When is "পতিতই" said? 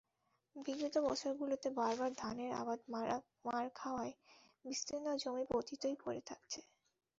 5.51-5.95